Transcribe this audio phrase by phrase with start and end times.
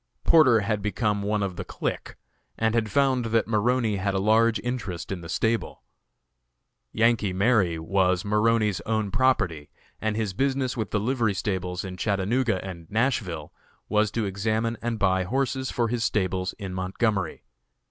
[0.23, 2.15] Porter had become one of the clique,
[2.57, 5.83] and found that Maroney had a large interest in the stable.
[6.91, 9.69] "Yankee Mary" was Maroney's own property,
[10.01, 13.53] and his business with the livery stables in Chattanooga and Nashville
[13.89, 17.43] was to examine and buy horses for his stables in Montgomery.